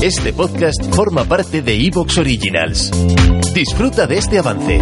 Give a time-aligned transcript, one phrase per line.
[0.00, 2.92] Este podcast forma parte de Evox Originals.
[3.52, 4.80] Disfruta de este avance.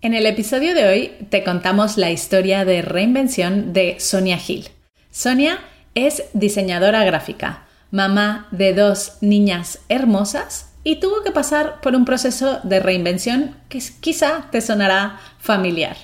[0.00, 4.68] En el episodio de hoy te contamos la historia de reinvención de Sonia Gil.
[5.10, 5.58] Sonia
[5.96, 12.60] es diseñadora gráfica, mamá de dos niñas hermosas y tuvo que pasar por un proceso
[12.62, 15.96] de reinvención que quizá te sonará familiar.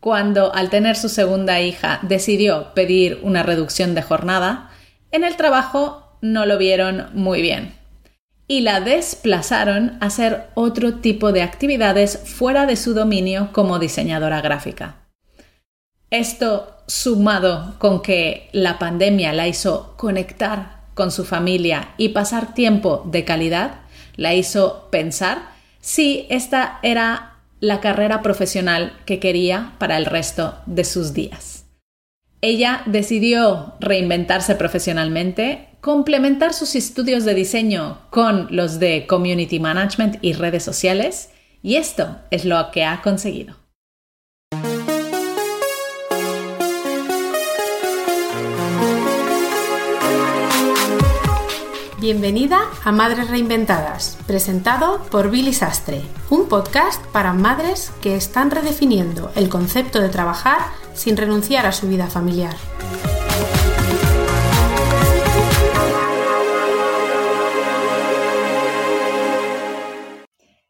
[0.00, 4.71] Cuando al tener su segunda hija decidió pedir una reducción de jornada,
[5.12, 7.74] en el trabajo no lo vieron muy bien
[8.48, 14.40] y la desplazaron a hacer otro tipo de actividades fuera de su dominio como diseñadora
[14.40, 14.96] gráfica.
[16.10, 23.02] Esto sumado con que la pandemia la hizo conectar con su familia y pasar tiempo
[23.06, 23.80] de calidad,
[24.16, 30.84] la hizo pensar si esta era la carrera profesional que quería para el resto de
[30.84, 31.61] sus días.
[32.44, 40.32] Ella decidió reinventarse profesionalmente, complementar sus estudios de diseño con los de Community Management y
[40.32, 41.30] redes sociales,
[41.62, 43.54] y esto es lo que ha conseguido.
[52.00, 59.30] Bienvenida a Madres Reinventadas, presentado por Billy Sastre, un podcast para madres que están redefiniendo
[59.36, 60.58] el concepto de trabajar
[60.94, 62.54] sin renunciar a su vida familiar.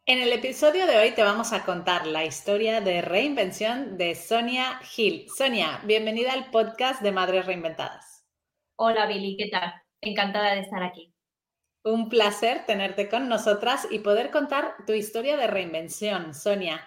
[0.04, 4.78] En el episodio de hoy te vamos a contar la historia de reinvención de Sonia
[4.82, 5.26] Gil.
[5.34, 8.26] Sonia, bienvenida al podcast de Madres Reinventadas.
[8.76, 9.72] Hola Billy, ¿qué tal?
[10.00, 11.14] Encantada de estar aquí.
[11.84, 16.84] Un placer tenerte con nosotras y poder contar tu historia de reinvención, Sonia.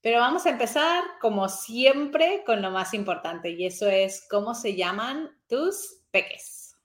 [0.00, 4.76] Pero vamos a empezar, como siempre, con lo más importante y eso es cómo se
[4.76, 6.76] llaman tus peques.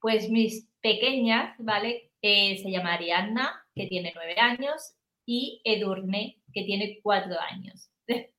[0.00, 2.12] Pues mis pequeñas, ¿vale?
[2.22, 4.94] Eh, se llama Ariadna, que tiene nueve años,
[5.26, 7.90] y Edurne, que tiene cuatro años.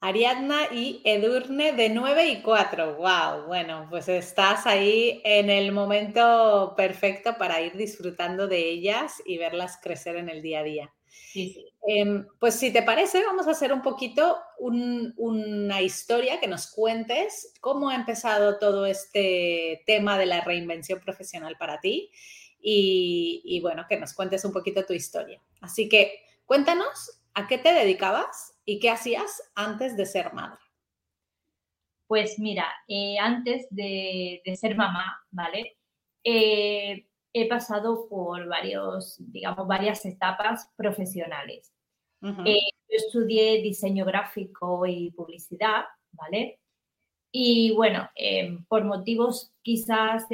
[0.00, 2.96] Ariadna y Edurne de 9 y 4.
[2.96, 3.46] ¡Wow!
[3.48, 9.80] Bueno, pues estás ahí en el momento perfecto para ir disfrutando de ellas y verlas
[9.82, 10.94] crecer en el día a día.
[11.08, 11.72] Sí, sí.
[11.86, 17.54] Em, pues si te parece, vamos a hacer un poquito una historia que nos cuentes
[17.60, 22.10] cómo ha empezado todo este tema de la reinvención profesional para ti
[22.60, 25.40] y, y bueno, que nos cuentes un poquito tu historia.
[25.60, 30.60] Así que cuéntanos a qué te dedicabas ¿Y qué hacías antes de ser madre?
[32.06, 35.78] Pues mira, eh, antes de, ser mamá, ¿vale?
[36.22, 37.07] Eh,
[37.42, 41.72] he pasado por varios, digamos, varias etapas profesionales.
[42.20, 46.58] Eh, yo estudié diseño gráfico y publicidad, ¿vale?
[47.30, 48.08] Y bueno,
[48.68, 50.24] por motivos quizás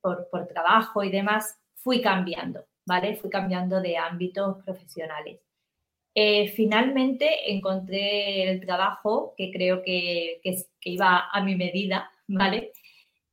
[0.00, 3.16] por, por trabajo y demás, fui cambiando, ¿vale?
[3.16, 5.40] Fui cambiando de ámbitos profesionales.
[6.14, 10.40] Eh, finalmente encontré el trabajo que creo que,
[10.82, 12.72] iba a mi medida, ¿vale?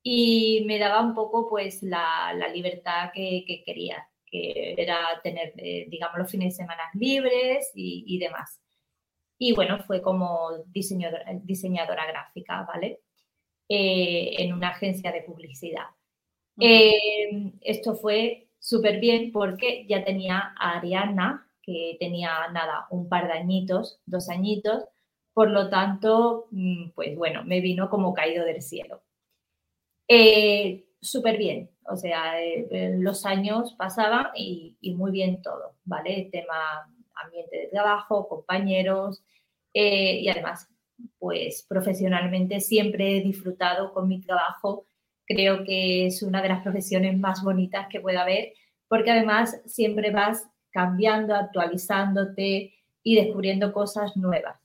[0.09, 6.17] Y me daba un poco pues la, libertad que, quería, que era tener, eh, digamos,
[6.17, 8.61] los fines de semana libres y, demás.
[9.37, 13.01] Y bueno, fue como diseñadora, diseñadora gráfica, ¿vale?
[13.67, 15.87] Eh, en una agencia de publicidad.
[16.57, 23.33] esto fue súper bien porque ya tenía a Ariana, que tenía nada, un par de
[23.33, 24.85] añitos, dos añitos,
[25.33, 29.01] por lo tanto, mm, pues bueno, me vino como caído del cielo.
[30.07, 36.27] Eh, Súper bien, o sea, eh, los años pasaban y, muy bien todo, ¿vale?
[36.31, 36.55] tema
[37.23, 39.23] ambiente de trabajo, compañeros
[39.73, 40.67] eh, y además,
[41.19, 44.87] pues profesionalmente siempre he disfrutado con mi trabajo.
[45.25, 48.53] Creo que es una de las profesiones más bonitas que pueda haber
[48.87, 52.73] porque además siempre vas cambiando, actualizándote
[53.03, 54.59] y descubriendo cosas nuevas.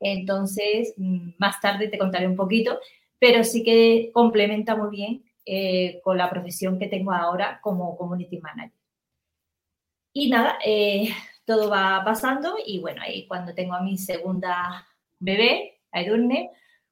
[0.00, 2.78] Entonces, mm, más tarde te contaré un poquito,
[3.18, 8.38] pero sí que complementa muy bien eh, con la profesión que tengo ahora como community
[8.38, 8.72] manager.
[10.12, 11.08] Y nada, eh,
[11.44, 14.86] todo va pasando y bueno, ahí cuando tengo a mi segunda
[15.18, 16.50] bebé, a Edurne,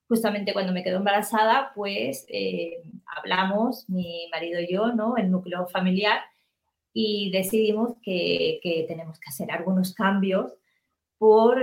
[0.08, 2.82] justamente cuando me quedo embarazada, pues eh,
[3.16, 5.16] hablamos, mi marido y yo, ¿no?
[5.16, 6.20] El núcleo familiar,
[6.92, 10.52] y decidimos que, tenemos que hacer algunos cambios
[11.18, 11.62] por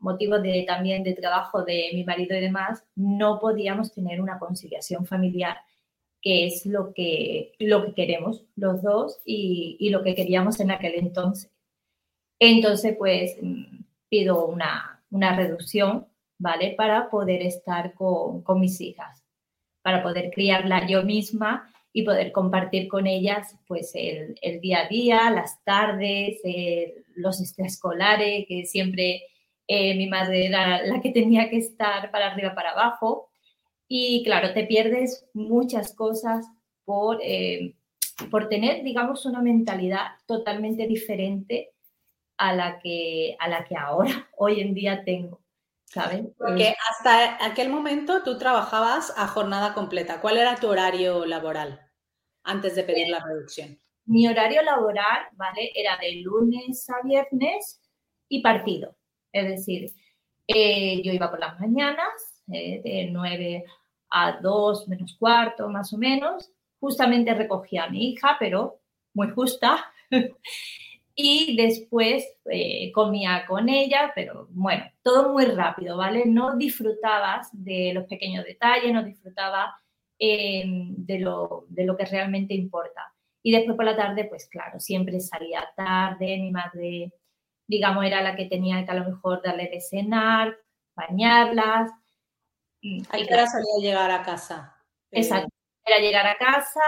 [0.00, 4.38] el motivo de, también de trabajo de mi marido y demás, no podíamos tener una
[4.38, 5.58] conciliación familiar,
[6.22, 10.94] que es lo que, lo que queremos los dos y, lo que queríamos en aquel
[10.96, 11.50] entonces.
[12.38, 16.06] Entonces, pues mm, pido una, reducción,
[16.38, 16.74] ¿vale?
[16.76, 19.22] Para poder estar con, con mis hijas.
[19.82, 25.30] para poder criarla yo misma y poder compartir con ellas pues el, día a día,
[25.30, 26.40] las tardes,
[27.14, 29.22] los extraescolares, que siempre
[29.72, 33.30] eh, mi madre era la que tenía que estar para arriba, para abajo.
[33.86, 36.44] Y claro, te pierdes muchas cosas
[36.84, 37.76] por, eh,
[38.32, 41.70] por tener, digamos, una mentalidad totalmente diferente
[42.36, 45.40] a la que, a la que ahora, hoy en día tengo.
[45.84, 46.22] ¿sabes?
[46.36, 50.20] Porque hasta aquel momento tú trabajabas a jornada completa.
[50.20, 51.80] ¿Cuál era tu horario laboral
[52.42, 53.78] antes de pedir la reducción?
[54.04, 55.70] Mi horario laboral, ¿vale?
[55.76, 57.80] Era de lunes a viernes
[58.28, 58.96] y partido.
[59.32, 59.90] Es decir,
[60.46, 63.64] eh, yo iba por las mañanas, eh, de 9
[64.10, 66.50] a 2 menos cuarto, más o menos.
[66.80, 68.80] Justamente recogía a mi hija, pero
[69.14, 69.92] muy justa.
[71.14, 76.24] y después eh, comía con ella, pero bueno, todo muy rápido, ¿vale?
[76.26, 79.70] No disfrutabas de los pequeños detalles, no disfrutabas
[80.18, 83.12] de, lo, de lo que realmente importa.
[83.42, 87.12] Y después por la tarde, pues claro, siempre salía tarde, mi madre,
[87.70, 90.58] digamos, era la que tenía que a lo mejor darle de cenar,
[90.96, 91.92] bañarlas.
[92.82, 94.76] Mm, ¿A qué hora solía llegar a casa?
[95.12, 95.48] Exacto,
[95.84, 96.80] era llegar a casa,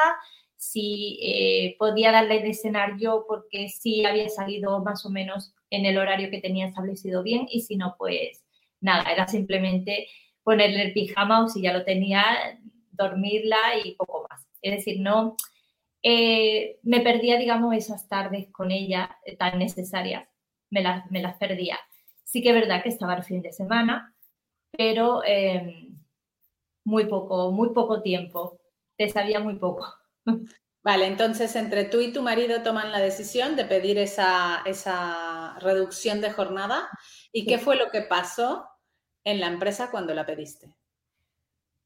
[0.56, 5.87] si eh, podía darle de cenar yo porque sí había salido más o menos en
[5.87, 8.43] el horario que tenía establecido bien y si no, pues
[8.81, 10.08] nada, era simplemente
[10.43, 12.25] ponerle el pijama o si ya lo tenía,
[12.90, 14.46] dormirla y poco más.
[14.61, 15.37] Es decir, no,
[16.02, 20.29] eh, me perdía, digamos, esas tardes con ella eh, tan necesarias,
[20.73, 21.79] me las, me las perdía.
[22.25, 24.17] Sí que es verdad que estaba el fin de semana,
[24.71, 25.97] pero em,
[26.85, 28.59] muy poco, muy poco tiempo,
[28.97, 29.87] te sabía muy poco.
[30.83, 36.21] Vale, entonces entre tú y tu marido toman la decisión de pedir esa, esa reducción
[36.21, 36.89] de jornada.
[37.33, 38.67] ¿Y qué fue lo que pasó
[39.23, 40.75] en la empresa cuando la pediste?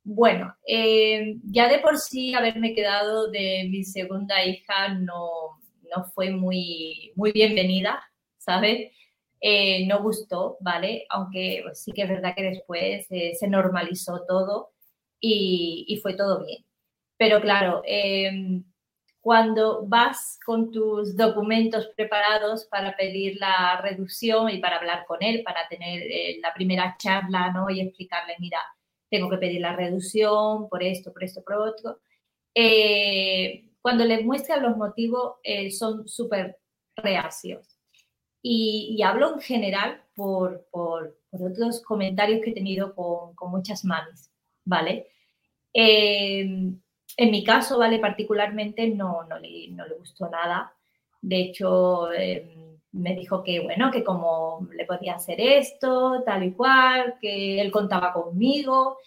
[0.04, 5.60] Bueno, eh, ya de por sí haberme quedado de mi segunda hija no,
[5.94, 8.02] no fue muy, muy bienvenida,
[8.46, 8.92] ¿sabes?
[9.40, 11.06] Eh, no gustó, ¿vale?
[11.10, 14.72] Aunque sí que es verdad que después eh, se normalizó todo
[15.20, 16.64] y, fue todo bien.
[17.18, 18.64] Pero claro, em,
[19.20, 25.42] cuando vas con tus documentos preparados para pedir la reducción y para hablar con él,
[25.44, 27.70] para tener eh, la primera charla, ¿no?
[27.70, 28.60] Y explicarle, mira,
[29.10, 32.00] tengo que pedir la reducción por esto, por esto, por otro.
[33.82, 35.36] Cuando le muestran los motivos,
[35.70, 36.58] son súper
[36.96, 37.75] reacios.
[38.48, 44.30] Y, hablo en general por, por, otros comentarios que he tenido con, muchas mamis,
[44.64, 45.08] ¿vale?
[45.72, 46.80] Em,
[47.16, 47.98] en mi caso, ¿vale?
[47.98, 50.72] Particularmente no, no, le, no le gustó nada.
[51.20, 56.52] De hecho, em, me dijo que, bueno, que como le podía hacer esto, tal y
[56.52, 58.98] cual, que él contaba conmigo.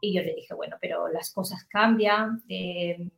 [0.00, 2.44] Y yo le dije, bueno, pero las cosas cambian.
[2.48, 3.10] Em,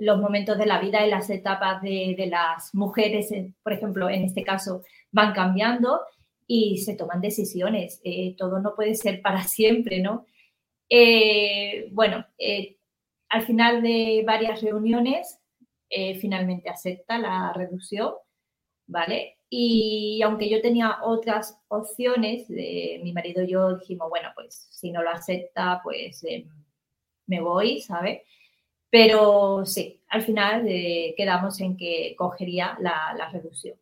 [0.00, 3.32] los momentos de la vida y las etapas de, de las mujeres,
[3.62, 4.82] por ejemplo, en este caso,
[5.12, 6.00] van cambiando
[6.46, 8.00] y se toman decisiones.
[8.02, 10.26] Eh, todo no puede ser para siempre, ¿no?
[10.90, 12.76] Eh, bueno, eh,
[13.28, 15.38] al final de varias reuniones,
[15.88, 18.14] eh, finalmente acepta la reducción,
[18.88, 19.36] ¿vale?
[19.48, 25.02] Y aunque yo tenía otras opciones, mi marido y yo dijimos, bueno, pues si no
[25.02, 26.24] lo acepta, pues
[27.26, 28.22] me voy, ¿sabes?
[28.90, 33.76] Pero sí, al final eh, quedamos en que cogería la, reducción.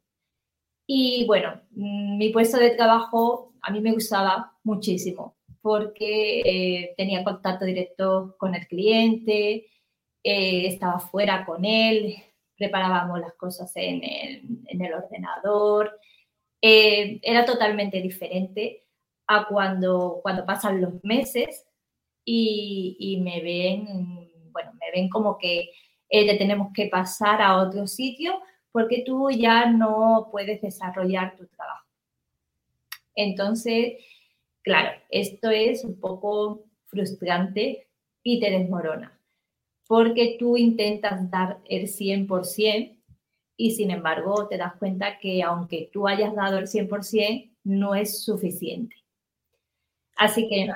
[0.86, 7.24] Y bueno, mm, mi puesto de trabajo a mí me gustaba muchísimo porque eh, tenía
[7.24, 9.66] contacto directo con el cliente,
[10.22, 12.14] eh, estaba fuera con él,
[12.56, 15.98] preparábamos las cosas en el, ordenador.
[16.60, 18.86] Era totalmente diferente
[19.28, 21.66] a cuando, cuando pasan los meses
[22.24, 24.27] y, me ven,
[24.64, 25.70] bueno, me ven como que
[26.10, 28.40] le tenemos que pasar a otro sitio
[28.72, 31.86] porque tú ya no puedes desarrollar tu trabajo.
[33.14, 33.94] Entonces,
[34.68, 37.88] Claro, esto es un poco frustrante
[38.22, 39.18] y te desmorona,
[39.86, 42.98] porque tú intentas dar el 100%
[43.56, 48.22] y sin embargo te das cuenta que aunque tú hayas dado el 100%, no es
[48.22, 48.94] suficiente.
[50.16, 50.68] Así que...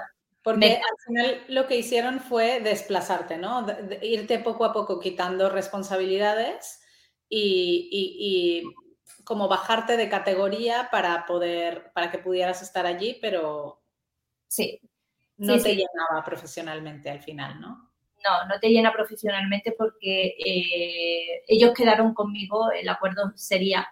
[0.42, 3.64] Porque al final lo que hicieron fue desplazarte, ¿no?
[4.02, 6.80] irte poco a poco quitando responsabilidades
[7.28, 8.62] y
[9.24, 13.82] como bajarte de categoría para poder, para que pudieras estar allí, pero
[14.52, 14.78] Sí.
[15.38, 17.90] No te llenaba profesionalmente al final, ¿no?
[18.22, 23.88] No, no te llena profesionalmente porque eh, ellos quedaron conmigo, el acuerdo sería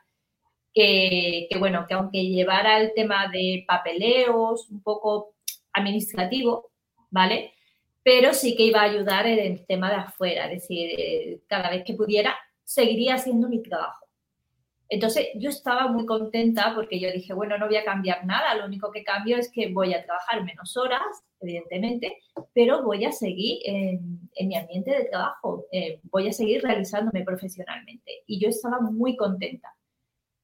[0.74, 5.34] que, bueno, que aunque llevara el tema de papeleos un poco
[5.72, 6.70] administrativo,
[7.10, 7.54] ¿vale?
[8.02, 11.70] pero sí que iba a ayudar en el tema de afuera, es decir, eh, cada
[11.70, 12.34] vez que pudiera,
[12.64, 14.06] seguiría haciendo mi trabajo.
[14.88, 18.64] Entonces yo estaba muy contenta porque yo dije, bueno, no voy a cambiar nada, lo
[18.66, 21.00] único que cambio es que voy a trabajar menos horas,
[21.40, 22.18] evidentemente,
[22.52, 28.24] pero voy a seguir en, mi ambiente de trabajo, eh, voy a seguir realizándome profesionalmente.
[28.26, 29.76] Y yo estaba muy contenta.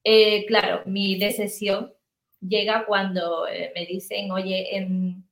[0.03, 1.93] Eh, claro, mi decisión
[2.41, 5.23] llega cuando eh, me dicen, oye, em,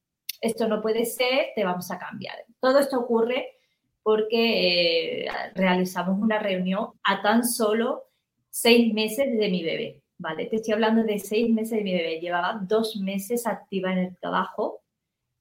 [0.42, 2.36] esto no puede ser, te vamos a cambiar.
[2.60, 3.58] Todo esto ocurre
[4.04, 8.04] porque realizamos una reunión a tan solo
[8.50, 10.46] seis meses de mi bebé, ¿vale?
[10.46, 12.20] Te estoy hablando de seis meses de mi bebé.
[12.20, 14.84] Llevaba dos meses activa en el trabajo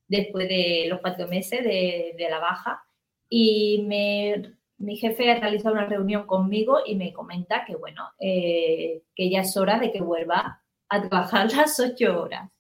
[0.09, 2.83] después de los cuatro meses de, la baja
[3.29, 3.87] y
[4.79, 9.41] mi jefe ha realizado una reunión conmigo y me comenta que, bueno, eh, que ya
[9.41, 12.51] es hora de que vuelva a trabajar las ocho horas.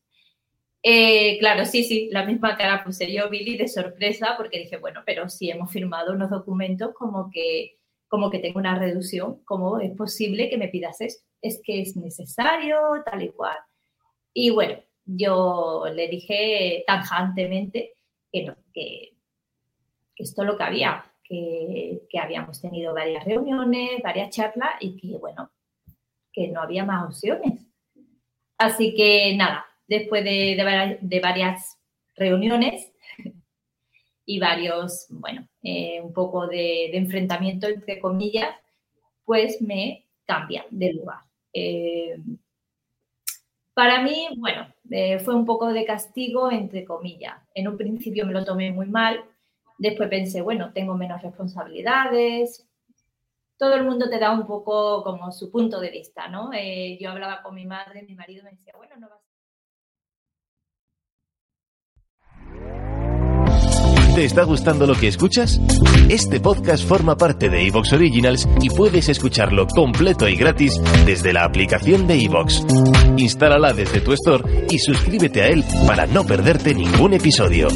[0.82, 5.02] Eh, claro, sí, sí, la misma cara puse yo, Billy, de sorpresa, porque dije, bueno,
[5.06, 7.78] pero sí hemos firmado unos documentos como que
[8.14, 11.26] como que tengo una reducción, ¿cómo es posible que me pidas esto?
[11.42, 13.56] Es que es necesario, tal y cual.
[14.32, 17.94] Y bueno, yo le dije tajantemente
[18.30, 19.16] que no, que,
[20.16, 25.50] esto es lo que había, que, habíamos tenido varias reuniones, varias charlas y que bueno,
[26.32, 27.63] que no había más opciones.
[28.64, 31.78] Así que nada, después de, de varias
[32.16, 32.90] reuniones,
[34.26, 38.54] y varios, bueno, eh, un poco de, enfrentamiento, entre comillas,
[39.24, 41.18] pues me cambian de lugar.
[41.52, 42.16] Eh,
[43.74, 47.34] para mí, bueno, eh, fue un poco de castigo, entre comillas.
[47.54, 49.22] En un principio me lo tomé muy mal,
[49.76, 52.66] después pensé, bueno, tengo menos responsabilidades.
[53.56, 56.50] Todo el mundo te da un poco como su punto de vista, ¿no?
[57.00, 59.20] yo hablaba con mi madre, mi marido me decía, bueno, no vas
[64.14, 65.60] ¿Te está gustando lo que escuchas?
[66.08, 71.42] Este podcast forma parte de Evox Originals y puedes escucharlo completo y gratis desde la
[71.42, 72.64] aplicación de Evox.
[73.16, 77.66] Instálala desde tu store y suscríbete a él para no perderte ningún episodio.